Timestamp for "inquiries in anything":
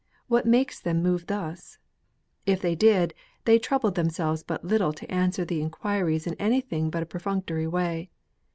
5.61-6.89